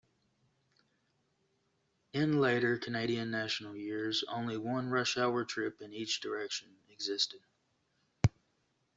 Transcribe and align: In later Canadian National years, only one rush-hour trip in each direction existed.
In 2.13 2.39
later 2.41 2.75
Canadian 2.79 3.29
National 3.29 3.75
years, 3.75 4.23
only 4.27 4.57
one 4.57 4.89
rush-hour 4.89 5.45
trip 5.45 5.79
in 5.79 5.93
each 5.93 6.21
direction 6.21 6.75
existed. 6.89 7.41